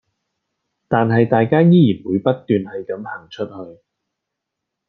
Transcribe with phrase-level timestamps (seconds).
[0.87, 3.83] 但係大家依然會不斷係咁行出去